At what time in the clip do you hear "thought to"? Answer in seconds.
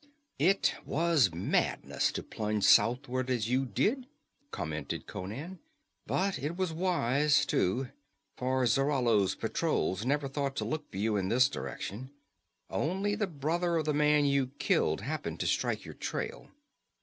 10.27-10.65